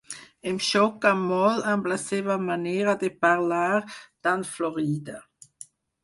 Em 0.51 0.55
xoca 0.67 1.09
molt 1.17 1.67
amb 1.73 1.89
la 1.91 1.97
seva 2.03 2.37
manera 2.45 2.95
de 3.03 3.09
parlar 3.25 3.81
tan 4.29 4.47
florida. 4.55 5.19